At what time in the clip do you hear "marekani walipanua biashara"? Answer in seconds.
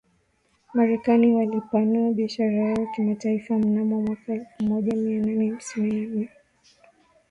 0.73-2.53